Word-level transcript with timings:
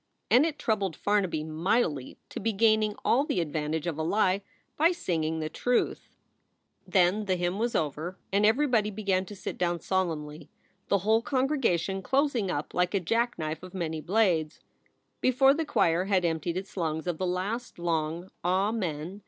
And 0.31 0.47
it 0.47 0.57
troubled 0.57 0.95
Farnaby 0.95 1.43
mightily 1.43 2.17
to 2.29 2.39
be 2.39 2.53
gaining 2.53 2.95
all 3.05 3.23
the 3.23 3.39
advantage 3.39 3.85
of 3.85 3.99
a 3.99 4.01
lie 4.01 4.41
by 4.75 4.91
singing 4.93 5.37
the 5.39 5.47
truth. 5.47 6.07
SOULS 6.07 6.07
FOR 6.07 6.81
SALE 6.81 6.85
5 6.85 6.93
Then 7.17 7.25
the 7.25 7.35
hymn 7.35 7.59
was 7.59 7.75
over, 7.75 8.17
and 8.33 8.43
everybody 8.43 8.89
began 8.89 9.25
to 9.27 9.35
sit 9.35 9.59
down 9.59 9.79
solemnly, 9.79 10.49
the 10.87 10.97
whole 10.97 11.21
congregation 11.21 12.01
closing 12.01 12.49
up 12.49 12.73
like 12.73 12.95
a 12.95 12.99
jackknife 12.99 13.61
of 13.61 13.75
many 13.75 14.01
blades. 14.01 14.59
Before 15.21 15.53
the 15.53 15.65
choir 15.65 16.05
had 16.05 16.25
emptied 16.25 16.57
its 16.57 16.75
lungs 16.75 17.05
of 17.05 17.19
the 17.19 17.27
last 17.27 17.77
long 17.77 18.31
"Ah 18.43 18.71
men!" 18.71 19.19